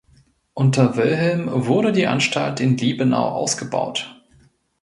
[0.55, 4.19] Unter Wilhelm wurde die Anstalt in Liebenau ausgebaut.